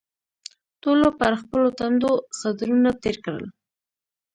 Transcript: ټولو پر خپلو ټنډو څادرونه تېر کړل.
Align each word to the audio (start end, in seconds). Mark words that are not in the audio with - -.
ټولو 0.81 1.07
پر 1.19 1.33
خپلو 1.41 1.67
ټنډو 1.79 2.11
څادرونه 2.39 2.89
تېر 3.03 3.15
کړل. 3.25 3.45